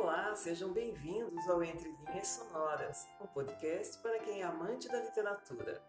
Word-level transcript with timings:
Olá, 0.00 0.32
sejam 0.36 0.72
bem-vindos 0.72 1.48
ao 1.48 1.60
Entre 1.60 1.90
Linhas 1.90 2.28
Sonoras, 2.28 3.04
um 3.20 3.26
podcast 3.26 3.98
para 3.98 4.20
quem 4.20 4.42
é 4.42 4.44
amante 4.44 4.86
da 4.86 5.02
literatura. 5.02 5.82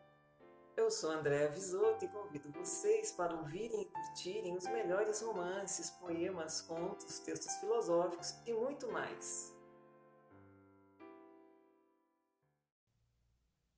Eu 0.76 0.90
sou 0.90 1.12
Andréa 1.12 1.48
Visoto 1.52 2.04
e 2.04 2.08
convido 2.08 2.52
vocês 2.52 3.12
para 3.12 3.36
ouvirem 3.36 3.84
e 3.84 3.86
curtirem 3.86 4.58
os 4.58 4.64
melhores 4.64 5.22
romances, 5.22 5.92
poemas, 5.92 6.60
contos, 6.60 7.20
textos 7.20 7.54
filosóficos 7.58 8.34
e 8.48 8.54
muito 8.54 8.92
mais. 8.92 9.56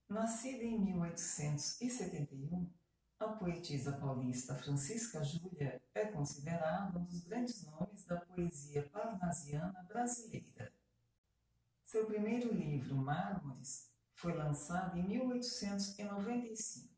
Nascida 0.07 0.63
em 0.63 0.79
1871, 0.79 2.71
a 3.26 3.34
poetisa 3.34 3.92
paulista 3.94 4.56
Francisca 4.56 5.24
Júlia 5.24 5.80
é 5.94 6.06
considerada 6.06 6.98
um 6.98 7.04
dos 7.04 7.21
grandes 7.21 7.64
nomes 7.68 8.04
da 8.06 8.20
poesia 8.20 8.90
parnasiana 8.90 9.84
brasileira. 9.84 10.74
Seu 11.86 12.07
primeiro 12.07 12.52
livro, 12.52 12.96
Mármores, 12.96 13.92
foi 14.15 14.34
lançado 14.34 14.98
em 14.98 15.07
1895 15.07 16.89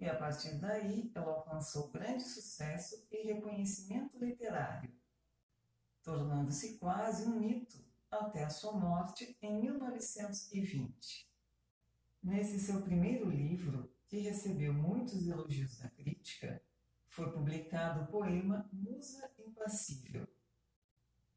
e 0.00 0.08
a 0.08 0.16
partir 0.16 0.54
daí 0.58 1.12
ela 1.14 1.32
alcançou 1.32 1.90
grande 1.90 2.22
sucesso 2.22 3.06
e 3.10 3.26
reconhecimento 3.26 4.18
literário, 4.18 4.90
tornando-se 6.02 6.78
quase 6.78 7.26
um 7.26 7.38
mito 7.38 7.84
até 8.10 8.44
a 8.44 8.50
sua 8.50 8.72
morte 8.72 9.36
em 9.42 9.60
1920. 9.60 11.30
Nesse 12.22 12.58
seu 12.58 12.80
primeiro 12.80 13.28
livro, 13.28 13.93
que 14.08 14.18
recebeu 14.18 14.72
muitos 14.72 15.26
elogios 15.26 15.78
da 15.78 15.88
crítica, 15.88 16.62
foi 17.08 17.30
publicado 17.32 18.02
o 18.02 18.06
poema 18.06 18.68
Musa 18.72 19.30
Impassível. 19.38 20.26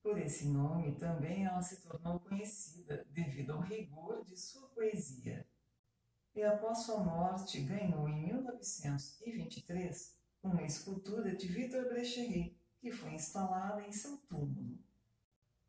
Por 0.01 0.17
esse 0.17 0.47
nome 0.47 0.95
também 0.95 1.45
ela 1.45 1.61
se 1.61 1.81
tornou 1.81 2.19
conhecida 2.19 3.05
devido 3.11 3.51
ao 3.51 3.61
rigor 3.61 4.23
de 4.25 4.37
sua 4.37 4.67
poesia. 4.69 5.45
E 6.33 6.43
após 6.43 6.79
sua 6.79 7.03
morte 7.03 7.61
ganhou 7.61 8.07
em 8.07 8.25
1923 8.25 10.17
uma 10.41 10.63
escultura 10.63 11.35
de 11.35 11.47
Victor 11.47 11.89
Brechery, 11.89 12.57
que 12.79 12.91
foi 12.91 13.15
instalada 13.15 13.81
em 13.83 13.91
seu 13.91 14.17
túmulo. 14.17 14.79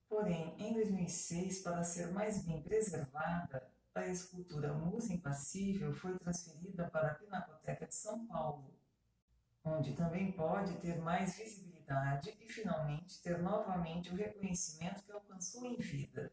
Porém, 0.08 0.54
em 0.58 0.72
2006, 0.72 1.60
para 1.60 1.82
ser 1.82 2.12
mais 2.12 2.42
bem 2.44 2.62
preservada, 2.62 3.70
a 3.98 4.08
escultura 4.08 4.72
Musa 4.72 5.12
Impassível 5.12 5.94
foi 5.94 6.18
transferida 6.18 6.88
para 6.88 7.12
a 7.12 7.14
Pinacoteca 7.14 7.86
de 7.86 7.94
São 7.94 8.26
Paulo, 8.26 8.74
onde 9.64 9.94
também 9.94 10.32
pode 10.32 10.74
ter 10.76 10.98
mais 11.00 11.36
visibilidade 11.36 12.34
e 12.40 12.48
finalmente 12.48 13.20
ter 13.22 13.38
novamente 13.38 14.10
o 14.10 14.16
reconhecimento 14.16 15.02
que 15.02 15.12
alcançou 15.12 15.66
em 15.66 15.76
vida. 15.76 16.32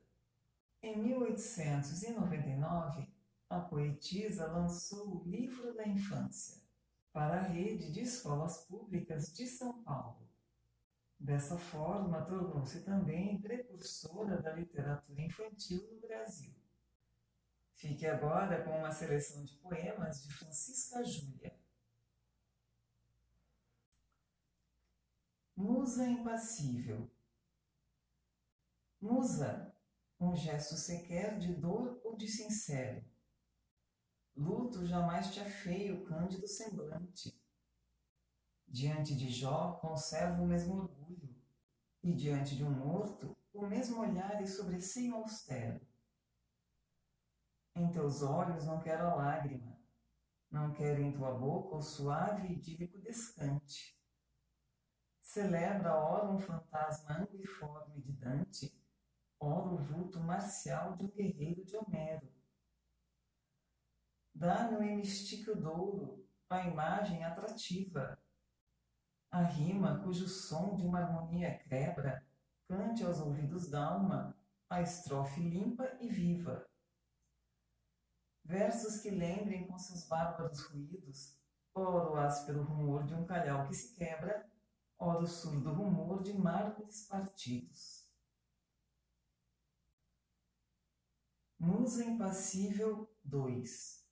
Em 0.82 0.98
1899, 0.98 3.10
a 3.50 3.60
poetisa 3.60 4.48
lançou 4.48 5.18
o 5.18 5.24
Livro 5.28 5.74
da 5.74 5.86
Infância 5.88 6.62
para 7.12 7.40
a 7.40 7.44
rede 7.44 7.92
de 7.92 8.02
escolas 8.02 8.60
públicas 8.66 9.34
de 9.34 9.48
São 9.48 9.84
Paulo. 9.84 10.26
Dessa 11.18 11.58
forma, 11.58 12.22
tornou-se 12.22 12.82
também 12.82 13.42
precursora 13.42 14.42
da 14.42 14.52
literatura 14.52 15.22
infantil 15.22 15.82
no 15.92 16.02
Brasil. 16.02 16.54
Fique 17.88 18.08
agora 18.08 18.64
com 18.64 18.80
uma 18.80 18.90
seleção 18.90 19.46
de 19.46 19.54
poemas 19.58 20.24
de 20.24 20.34
Francisca 20.34 21.04
Júlia. 21.04 21.56
Musa 25.56 26.04
impassível. 26.08 27.12
Musa, 29.00 29.72
um 30.20 30.36
gesto 30.36 30.74
sequer 30.74 31.38
de 31.38 31.54
dor 31.54 32.02
ou 32.04 32.18
de 32.18 32.28
sincero. 32.28 33.06
Luto 34.36 34.84
jamais 34.84 35.32
te 35.32 35.40
afeia 35.40 35.94
o 35.94 36.06
cândido 36.06 36.48
semblante. 36.48 37.40
Diante 38.68 39.16
de 39.16 39.30
Jó 39.30 39.74
conserva 39.74 40.42
o 40.42 40.48
mesmo 40.48 40.74
orgulho, 40.74 41.36
e 42.02 42.16
diante 42.16 42.56
de 42.56 42.64
um 42.64 42.72
morto, 42.72 43.38
o 43.54 43.68
mesmo 43.68 44.02
olhar 44.02 44.42
e 44.42 44.48
sobresseio 44.48 45.14
austero. 45.14 45.85
Em 47.78 47.92
teus 47.92 48.24
olhos 48.24 48.66
não 48.66 48.80
quero 48.80 49.06
a 49.06 49.16
lágrima, 49.16 49.78
não 50.50 50.72
quero 50.72 51.02
em 51.02 51.12
tua 51.12 51.34
boca 51.34 51.76
o 51.76 51.82
suave 51.82 52.48
e 52.48 52.54
idílico 52.54 52.98
descante. 53.00 54.00
Celebra 55.22 55.94
ora 55.94 56.32
um 56.32 56.40
fantasma 56.40 57.18
anguiforme 57.18 58.02
de 58.02 58.14
Dante, 58.14 58.82
ora 59.38 59.68
o 59.68 59.78
vulto 59.78 60.22
marcial 60.22 60.96
de 60.96 61.04
um 61.04 61.12
guerreiro 61.12 61.66
de 61.66 61.76
Homero. 61.76 62.32
Dá-me 64.34 64.78
o 64.78 64.84
hemistíquio 64.84 65.54
douro, 65.54 66.26
a 66.50 66.64
imagem 66.64 67.26
atrativa, 67.26 68.18
a 69.30 69.42
rima 69.42 70.00
cujo 70.02 70.30
som 70.30 70.78
de 70.78 70.86
uma 70.86 71.00
harmonia 71.02 71.60
quebra, 71.60 72.26
cante 72.70 73.04
aos 73.04 73.20
ouvidos 73.20 73.70
d'alma 73.70 74.34
a 74.70 74.82
estrofe 74.82 75.42
limpa 75.42 75.98
e 76.00 76.08
viva 76.08 76.66
versos 78.46 79.02
que 79.02 79.10
lembrem 79.10 79.68
com 79.68 79.78
seus 79.78 80.08
bárbaros 80.08 80.62
ruídos, 80.68 81.36
ora 81.74 82.12
o 82.12 82.16
áspero 82.16 82.64
rumor 82.64 83.04
de 83.04 83.16
um 83.16 83.26
calhau 83.26 83.68
que 83.68 83.74
se 83.74 83.96
quebra, 83.96 84.48
ora 84.98 85.24
o 85.24 85.28
surdo 85.28 85.74
rumor 85.74 86.22
de 86.22 86.34
mármores 86.34 87.08
partidos. 87.08 88.06
Musa 91.60 92.06
Impassível 92.06 93.10
2 93.24 94.06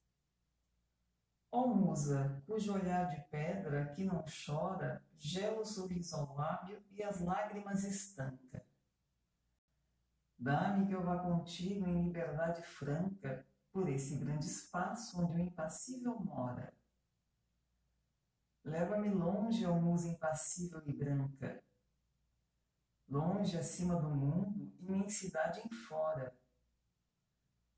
Ó 1.52 1.68
musa, 1.68 2.42
cujo 2.48 2.74
olhar 2.74 3.08
de 3.10 3.22
pedra 3.30 3.94
que 3.94 4.04
não 4.04 4.26
chora, 4.26 5.06
gela 5.16 5.62
o 5.62 5.66
sorriso 5.66 6.16
ao 6.16 6.34
lábio 6.34 6.84
e 6.90 7.04
as 7.04 7.22
lágrimas 7.22 7.84
estanca. 7.84 8.66
Dá-me 10.36 10.88
que 10.88 10.96
eu 10.96 11.04
vá 11.04 11.20
contigo 11.20 11.88
em 11.88 12.06
liberdade 12.06 12.64
franca, 12.64 13.48
por 13.74 13.90
esse 13.90 14.16
grande 14.18 14.46
espaço 14.46 15.20
onde 15.20 15.36
o 15.36 15.40
impassível 15.40 16.18
mora. 16.20 16.72
Leva-me 18.64 19.10
longe, 19.10 19.66
ó 19.66 19.74
musa 19.74 20.08
impassível 20.08 20.82
e 20.86 20.94
branca, 20.94 21.62
longe 23.10 23.58
acima 23.58 24.00
do 24.00 24.10
mundo, 24.10 24.72
imensidade 24.80 25.60
em 25.60 25.70
fora, 25.70 26.38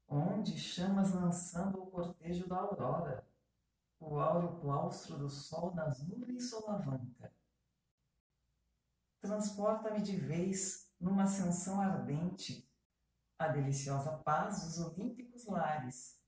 onde 0.07 0.59
chamas 0.59 1.13
lançando 1.13 1.81
o 1.81 1.89
cortejo 1.89 2.47
da 2.47 2.57
aurora, 2.57 3.28
o 4.00 4.19
áureo 4.19 4.59
claustro 4.59 5.17
do 5.17 5.29
sol 5.29 5.73
nas 5.73 6.05
nuvens 6.05 6.50
solavanca. 6.50 7.34
Transporta-me 9.19 10.01
de 10.01 10.16
vez 10.17 10.94
numa 11.00 11.23
ascensão 11.23 11.81
ardente, 11.81 12.69
a 13.38 13.47
deliciosa 13.50 14.18
paz 14.19 14.63
dos 14.63 14.79
olímpicos 14.79 15.46
lares, 15.46 16.22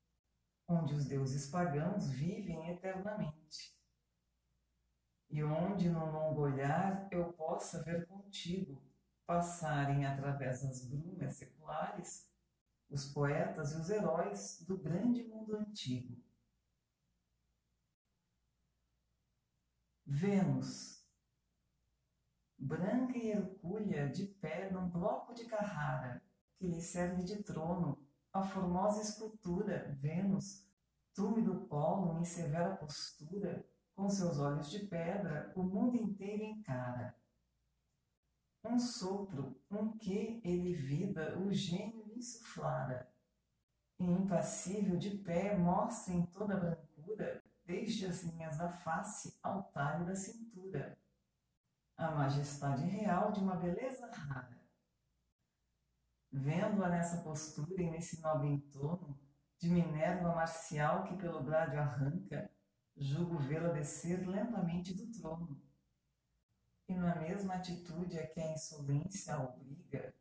onde 0.67 0.93
os 0.93 1.05
deuses 1.05 1.49
pagãos 1.49 2.09
vivem 2.09 2.69
eternamente, 2.69 3.77
e 5.29 5.43
onde 5.43 5.89
no 5.89 6.05
longo 6.11 6.41
olhar 6.41 7.07
eu 7.11 7.31
possa 7.33 7.83
ver 7.83 8.05
contigo 8.07 8.81
passarem 9.25 10.05
através 10.05 10.63
das 10.63 10.85
brumas 10.85 11.35
seculares 11.35 12.31
os 12.89 13.11
poetas 13.11 13.73
e 13.73 13.75
os 13.77 13.89
heróis 13.89 14.63
do 14.65 14.77
grande 14.77 15.23
mundo 15.23 15.57
antigo. 15.57 16.23
Vênus, 20.05 21.05
branca 22.57 23.17
e 23.17 23.29
hercúlea 23.29 24.09
de 24.09 24.25
pé 24.25 24.71
num 24.71 24.89
bloco 24.89 25.33
de 25.33 25.45
Carrara, 25.45 26.23
que 26.57 26.67
lhe 26.67 26.81
serve 26.81 27.23
de 27.23 27.43
trono, 27.43 27.97
a 28.33 28.43
formosa 28.43 29.01
escultura, 29.01 29.95
Vênus, 29.99 30.65
túmido 31.13 31.67
polo 31.67 32.19
em 32.19 32.25
severa 32.25 32.75
postura, 32.75 33.65
com 33.95 34.09
seus 34.09 34.39
olhos 34.39 34.69
de 34.69 34.85
pedra, 34.85 35.51
o 35.55 35.63
mundo 35.63 35.95
inteiro 35.95 36.43
encara. 36.43 37.15
Um 38.63 38.77
sopro, 38.79 39.59
um 39.71 39.97
que 39.97 40.41
ele 40.43 40.73
vida, 40.73 41.37
o 41.39 41.51
gênio 41.51 42.03
lhe 42.05 42.17
insuflara. 42.17 43.09
E 43.99 44.05
impassível 44.05 44.97
de 44.97 45.17
pé, 45.17 45.57
mostra 45.57 46.13
em 46.13 46.25
toda 46.27 46.53
a 46.53 46.59
brancura, 46.59 47.43
desde 47.65 48.05
as 48.05 48.23
linhas 48.23 48.57
da 48.57 48.69
face 48.69 49.37
ao 49.41 49.63
talho 49.63 50.05
da 50.05 50.15
cintura, 50.15 50.97
a 51.95 52.11
majestade 52.11 52.83
real 52.83 53.31
de 53.31 53.39
uma 53.39 53.55
beleza 53.55 54.07
rara 54.11 54.66
Vendo-a 56.37 56.87
nessa 56.87 57.23
postura 57.23 57.81
e 57.81 57.89
nesse 57.89 58.21
nobre 58.21 58.47
entorno, 58.47 59.19
de 59.57 59.69
Minerva 59.69 60.35
marcial 60.35 61.03
que 61.05 61.17
pelo 61.17 61.41
grádio 61.41 61.79
arranca, 61.79 62.51
julgo 62.95 63.39
vê-la 63.39 63.69
descer 63.69 64.27
lentamente 64.27 64.93
do 64.93 65.11
trono. 65.11 65.59
E 66.87 66.93
na 66.93 67.15
mesma 67.15 67.55
atitude 67.55 68.19
a 68.19 68.27
que 68.27 68.39
a 68.39 68.53
insolência 68.53 69.33
a 69.33 69.43
obriga, 69.43 70.13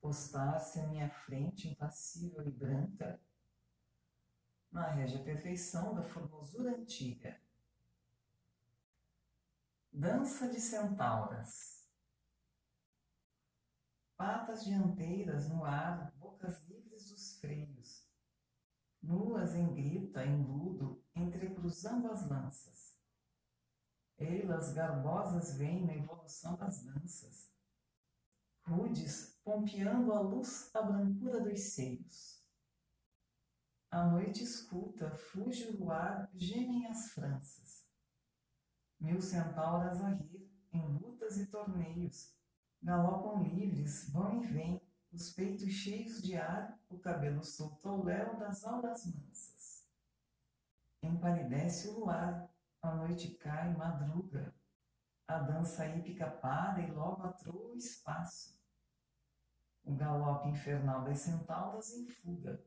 postar-se 0.00 0.80
à 0.80 0.86
minha 0.86 1.10
frente 1.10 1.68
impassível 1.68 2.42
e 2.48 2.50
branca, 2.50 3.20
na 4.72 4.88
régia 4.88 5.22
perfeição 5.22 5.94
da 5.94 6.02
formosura 6.02 6.70
antiga. 6.70 7.38
Dança 9.92 10.48
de 10.48 10.58
centauras. 10.58 11.77
Patas 14.18 14.64
dianteiras 14.64 15.48
no 15.48 15.64
ar, 15.64 16.12
bocas 16.18 16.66
livres 16.66 17.08
dos 17.08 17.38
freios, 17.38 18.04
nuas 19.00 19.54
em 19.54 19.72
grita, 19.72 20.26
em 20.26 20.42
ludo, 20.44 21.00
entrecruzando 21.14 22.10
as 22.10 22.28
lanças. 22.28 22.98
Eilas 24.18 24.72
garbosas 24.72 25.56
vêm 25.56 25.86
na 25.86 25.94
evolução 25.94 26.56
das 26.56 26.82
danças, 26.82 27.54
rudes, 28.66 29.38
pompeando 29.44 30.12
a 30.12 30.18
luz 30.18 30.68
a 30.74 30.82
brancura 30.82 31.40
dos 31.40 31.60
seios. 31.60 32.44
A 33.88 34.04
noite 34.04 34.42
escuta, 34.42 35.12
fuge 35.12 35.68
o 35.68 35.78
luar, 35.78 36.28
gemem 36.34 36.88
as 36.88 37.12
franças. 37.12 37.86
Mil 38.98 39.22
centauras 39.22 40.00
a 40.00 40.08
rir, 40.08 40.52
em 40.72 40.84
lutas 40.98 41.38
e 41.38 41.46
torneios, 41.46 42.36
galopam 42.82 43.42
livres, 43.42 44.08
vão 44.10 44.42
e 44.42 44.46
vêm, 44.46 44.82
os 45.12 45.32
peitos 45.32 45.70
cheios 45.70 46.22
de 46.22 46.36
ar, 46.36 46.78
o 46.88 46.98
cabelo 46.98 47.42
solto 47.42 47.88
ao 47.88 48.04
léu 48.04 48.38
das 48.38 48.64
auras 48.64 49.06
mansas. 49.06 49.86
Empalidece 51.02 51.88
o 51.88 52.00
luar, 52.00 52.48
a 52.82 52.94
noite 52.94 53.30
cai, 53.36 53.74
madruga, 53.74 54.54
a 55.26 55.38
dança 55.38 55.86
hípica 55.86 56.30
para 56.30 56.80
e 56.80 56.90
logo 56.90 57.22
atroa 57.22 57.72
o 57.72 57.76
espaço. 57.76 58.58
O 59.84 59.94
galope 59.94 60.48
infernal 60.48 61.02
das 61.04 61.20
centauras 61.20 61.92
em 61.92 62.06
fuga. 62.06 62.62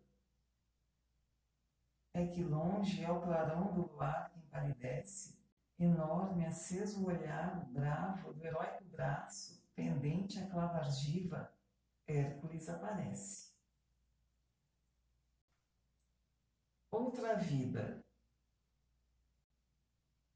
É 2.14 2.26
que 2.28 2.44
longe 2.44 3.04
é 3.04 3.12
o 3.12 3.22
clarão 3.22 3.74
do 3.74 3.94
luar 3.94 4.30
que 4.30 4.40
empalidece, 4.40 5.40
enorme, 5.80 6.46
aceso 6.46 7.04
o 7.04 7.08
olhar, 7.08 7.66
bravo, 7.72 8.34
do 8.34 8.46
heróico 8.46 8.84
braço, 8.86 9.61
pendente 9.82 10.38
a 10.38 10.48
clava 10.48 10.78
argiva, 10.78 11.52
Hércules 12.06 12.70
aparece. 12.70 13.50
Outra 16.92 17.36
vida. 17.36 18.06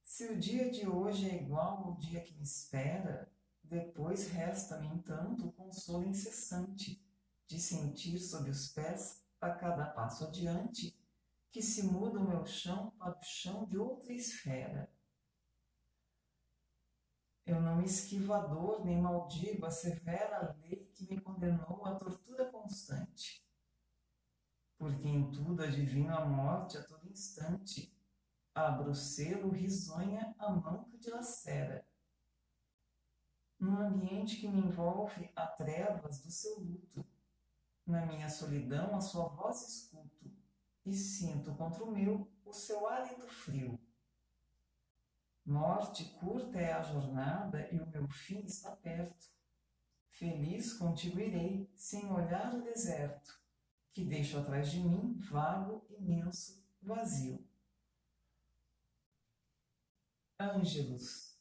Se 0.04 0.26
o 0.26 0.40
dia 0.40 0.72
de 0.72 0.88
hoje 0.88 1.30
é 1.30 1.36
igual 1.36 1.84
ao 1.84 1.96
dia 1.96 2.22
que 2.22 2.34
me 2.34 2.44
espera, 2.44 3.32
depois 3.62 4.30
resta-me, 4.30 4.88
entanto, 4.88 5.48
o 5.48 5.52
consolo 5.52 6.08
incessante 6.08 7.04
de 7.46 7.60
sentir 7.60 8.18
sob 8.20 8.50
os 8.50 8.70
pés, 8.70 9.24
a 9.40 9.52
cada 9.52 9.86
passo 9.86 10.26
adiante, 10.26 10.98
que 11.52 11.62
se 11.62 11.84
muda 11.84 12.20
o 12.20 12.28
meu 12.28 12.46
chão 12.48 12.92
para 12.98 13.20
o 13.20 13.24
chão 13.24 13.66
de 13.66 13.78
outra 13.78 14.12
esfera. 14.12 14.90
Não 17.76 17.84
esquivo 17.84 18.32
a 18.34 18.40
dor 18.40 18.86
nem 18.86 19.02
maldigo 19.02 19.66
a 19.66 19.70
severa 19.70 20.56
lei 20.62 20.90
que 20.96 21.06
me 21.10 21.20
condenou 21.20 21.86
à 21.86 21.94
tortura 21.94 22.50
constante. 22.50 23.46
Porque 24.78 25.10
em 25.10 25.30
tudo 25.30 25.62
adivino 25.62 26.16
a 26.16 26.24
morte 26.24 26.78
a 26.78 26.84
todo 26.86 27.06
instante. 27.10 27.94
Abro 28.54 28.92
o 28.92 28.96
selo, 28.96 29.50
risonha 29.50 30.34
a 30.40 30.50
mão 30.50 30.86
que 30.86 30.98
dilacera 30.98 31.86
num 33.60 33.78
ambiente 33.78 34.38
que 34.38 34.48
me 34.48 34.60
envolve 34.60 35.30
a 35.36 35.46
trevas 35.46 36.20
do 36.20 36.32
seu 36.32 36.58
luto. 36.58 37.06
Na 37.86 38.06
minha 38.06 38.30
solidão, 38.30 38.96
a 38.96 39.02
sua 39.02 39.28
voz 39.28 39.68
escuto 39.68 40.32
e 40.86 40.94
sinto 40.94 41.54
contra 41.56 41.84
o 41.84 41.92
meu 41.92 42.26
o 42.46 42.54
seu 42.54 42.88
hálito 42.88 43.28
frio. 43.28 43.78
Morte 45.46 46.06
curta 46.20 46.60
é 46.60 46.74
a 46.74 46.82
jornada 46.82 47.72
e 47.72 47.80
o 47.80 47.86
meu 47.86 48.08
fim 48.08 48.40
está 48.46 48.76
perto. 48.76 49.28
Feliz 50.10 50.74
contigo 50.74 51.20
irei, 51.20 51.72
sem 51.76 52.12
olhar 52.12 52.56
o 52.56 52.64
deserto, 52.64 53.40
que 53.92 54.04
deixo 54.04 54.40
atrás 54.40 54.72
de 54.72 54.80
mim 54.80 55.16
vago, 55.20 55.86
imenso, 55.90 56.66
vazio. 56.82 57.48
Ângelos 60.40 61.38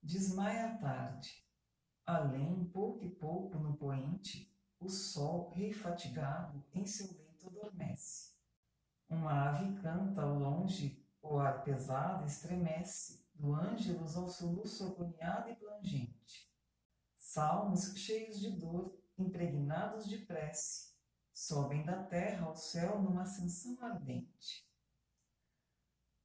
Desmaia 0.00 0.66
a 0.66 0.78
tarde. 0.78 1.42
Além, 2.06 2.66
pouco 2.66 3.04
e 3.04 3.10
pouco 3.10 3.58
no 3.58 3.74
poente, 3.74 4.54
o 4.78 4.88
sol, 4.88 5.48
rei 5.48 5.72
fatigado, 5.72 6.62
em 6.72 6.86
seu 6.86 7.10
leito 7.16 7.48
adormece. 7.48 8.34
Uma 9.08 9.48
ave 9.48 9.80
canta 9.80 10.22
ao 10.22 10.38
longe, 10.38 11.03
o 11.24 11.38
ar 11.38 11.64
pesado 11.64 12.26
estremece, 12.26 13.24
do 13.34 13.54
ângelus 13.54 14.14
ao 14.16 14.28
soluço 14.28 14.86
agoniado 14.86 15.50
e 15.50 15.56
plangente. 15.56 16.52
Salmos 17.16 17.96
cheios 17.96 18.38
de 18.38 18.50
dor, 18.50 18.96
impregnados 19.18 20.06
de 20.06 20.18
prece, 20.18 20.94
sobem 21.32 21.84
da 21.84 22.04
terra 22.04 22.46
ao 22.46 22.54
céu 22.54 23.00
numa 23.00 23.22
ascensão 23.22 23.76
ardente. 23.82 24.68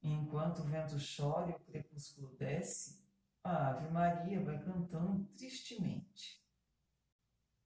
Enquanto 0.02 0.60
o 0.60 0.64
vento 0.64 0.96
chora 1.16 1.50
e 1.50 1.54
o 1.54 1.60
crepúsculo 1.60 2.36
desce, 2.36 3.02
a 3.42 3.70
Ave 3.70 3.90
Maria 3.90 4.44
vai 4.44 4.62
cantando 4.62 5.24
tristemente. 5.36 6.40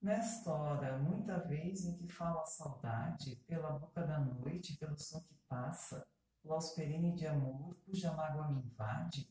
Nesta 0.00 0.52
hora, 0.52 0.98
muita 0.98 1.38
vez 1.40 1.84
em 1.84 1.96
que 1.96 2.06
fala 2.06 2.42
a 2.42 2.46
saudade, 2.46 3.36
pela 3.46 3.78
boca 3.78 4.06
da 4.06 4.18
noite, 4.20 4.76
pelo 4.76 4.96
som 4.98 5.20
que 5.22 5.34
passa, 5.48 6.06
los 6.44 6.70
perene 6.72 7.12
de 7.12 7.26
amor, 7.26 7.74
cuja 7.84 8.12
mágoa 8.12 8.48
me 8.48 8.60
invade, 8.60 9.28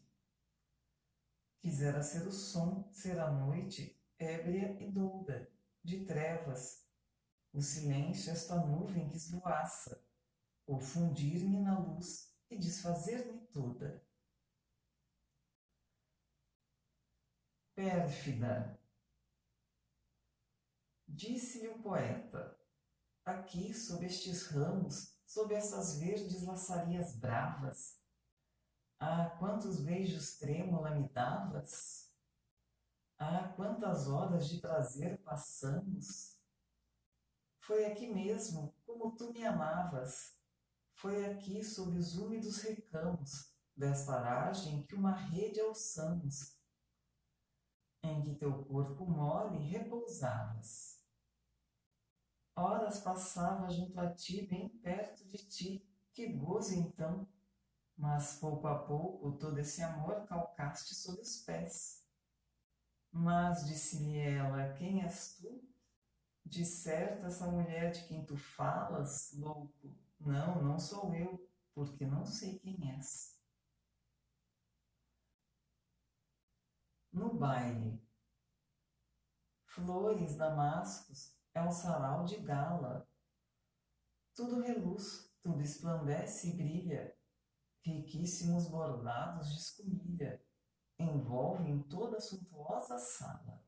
quisera 1.62 2.01
ser 2.01 2.27
o 2.27 2.31
som, 2.31 2.92
ser 2.92 3.19
a 3.19 3.31
noite, 3.31 3.98
ébria 4.18 4.81
e 4.81 4.92
douda, 4.92 5.50
de 5.83 6.04
trevas, 6.06 6.83
o 7.54 7.62
silêncio, 7.62 8.31
esta 8.31 8.56
nuvem 8.56 9.07
que 9.07 9.15
esvoaça, 9.15 10.04
ou 10.65 10.80
fundir-me 10.80 11.62
na 11.62 11.77
luz 11.77 12.33
e 12.50 12.57
desfazer-me 12.57 13.45
toda. 13.48 14.04
Pérfida. 17.75 18.80
Disse-lhe 21.07 21.67
o 21.67 21.82
poeta: 21.82 22.58
Aqui, 23.25 23.74
sob 23.74 24.05
estes 24.05 24.48
ramos, 24.48 25.12
sob 25.33 25.51
essas 25.51 25.97
verdes 25.97 26.43
laçarias 26.43 27.15
bravas, 27.15 27.99
ah, 28.99 29.31
quantos 29.39 29.79
beijos 29.79 30.37
trêmula 30.37 30.91
me 30.91 31.09
davas! 31.09 32.13
Ah, 33.17 33.51
quantas 33.55 34.07
horas 34.07 34.47
de 34.47 34.59
prazer 34.59 35.23
passamos! 35.23 36.39
Foi 37.61 37.85
aqui 37.85 38.13
mesmo, 38.13 38.75
como 38.85 39.15
tu 39.15 39.33
me 39.33 39.43
amavas, 39.43 40.37
foi 40.91 41.25
aqui, 41.25 41.63
sob 41.63 41.97
os 41.97 42.15
úmidos 42.15 42.61
recamos 42.61 43.51
desta 43.75 44.13
aragem 44.13 44.85
que 44.85 44.93
uma 44.93 45.15
rede 45.15 45.59
alçamos 45.59 46.55
em 48.03 48.21
que 48.21 48.35
teu 48.35 48.65
corpo 48.65 49.03
mole 49.07 49.57
repousavas. 49.57 50.92
Horas 52.55 53.00
passava 53.00 53.69
junto 53.69 54.00
a 54.00 54.13
ti, 54.13 54.45
bem 54.45 54.69
perto 54.69 55.25
de 55.25 55.38
ti, 55.38 55.88
que 56.13 56.27
gozo 56.27 56.75
então, 56.75 57.27
mas 57.98 58.38
pouco 58.39 58.67
a 58.67 58.77
pouco 58.79 59.38
todo 59.38 59.57
esse 59.57 59.81
amor 59.81 60.25
calcaste 60.27 60.93
sob 60.93 61.22
os 61.22 61.38
pés. 61.41 62.03
Mas 63.12 63.65
disse-lhe 63.65 64.19
ela: 64.19 64.74
Quem 64.74 65.03
és 65.03 65.36
tu? 65.36 65.63
De 66.45 66.65
certo, 66.65 67.25
essa 67.25 67.48
mulher 67.48 67.91
de 67.91 68.05
quem 68.07 68.25
tu 68.25 68.38
falas, 68.38 69.31
louco, 69.33 69.95
não, 70.19 70.62
não 70.62 70.77
sou 70.77 71.13
eu, 71.15 71.50
porque 71.74 72.05
não 72.05 72.25
sei 72.25 72.60
quem 72.60 72.91
és. 72.95 73.33
no 77.13 77.33
baile. 77.33 78.01
Flores, 79.65 80.36
damascos, 80.36 81.36
é 81.53 81.62
um 81.62 81.72
sarau 81.72 82.25
de 82.25 82.38
gala. 82.38 83.07
Tudo 84.36 84.62
reluz, 84.62 85.31
tudo 85.41 85.62
esplandece 85.62 86.50
e 86.50 86.57
brilha. 86.57 87.15
Riquíssimos 87.86 88.67
bordados 88.67 89.51
de 89.51 89.60
escumilha 89.60 90.43
envolvem 90.98 91.83
toda 91.83 92.17
a 92.17 92.22
suntuosa 92.22 92.98
sala. 92.98 93.62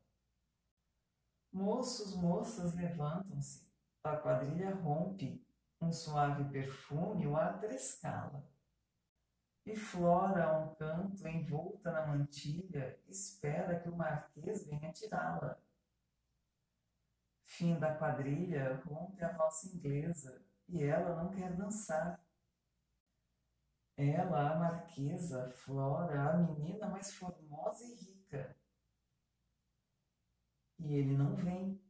Moços, 1.51 2.15
moças 2.15 2.73
levantam-se, 2.75 3.69
a 4.03 4.17
quadrilha 4.17 4.73
rompe, 4.75 5.45
um 5.81 5.91
suave 5.91 6.49
perfume 6.51 7.27
o 7.27 7.35
ar 7.35 7.59
trescala. 7.59 8.47
E 9.65 9.75
Flora, 9.75 10.45
a 10.45 10.59
um 10.59 10.75
canto, 10.75 11.27
envolta 11.27 11.91
na 11.91 12.05
mantilha, 12.05 12.99
espera 13.07 13.79
que 13.79 13.89
o 13.89 13.95
marquês 13.95 14.65
venha 14.65 14.91
tirá-la. 14.91 15.59
Fim 17.45 17.79
da 17.79 17.95
quadrilha, 17.95 18.81
rompe 18.85 19.23
a 19.23 19.31
valsa 19.31 19.67
inglesa 19.67 20.43
e 20.67 20.83
ela 20.83 21.23
não 21.23 21.31
quer 21.31 21.55
dançar. 21.55 22.19
Ela, 23.95 24.51
a 24.51 24.59
marquesa, 24.59 25.49
Flora, 25.51 26.31
a 26.31 26.37
menina 26.37 26.87
mais 26.87 27.13
formosa 27.13 27.85
e 27.85 27.95
rica. 27.95 28.57
E 30.79 30.93
ele 30.95 31.15
não 31.15 31.33
vem, 31.33 31.81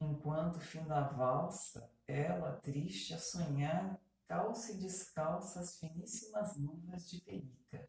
enquanto 0.00 0.60
fim 0.60 0.84
da 0.84 1.08
valsa, 1.08 1.90
ela, 2.06 2.60
triste 2.60 3.14
a 3.14 3.18
sonhar, 3.18 3.98
calça 4.26 4.72
e 4.72 4.78
descalça 4.78 5.60
as 5.60 5.78
finíssimas 5.78 6.54
luvas 6.56 7.08
de 7.08 7.20
penica. 7.22 7.88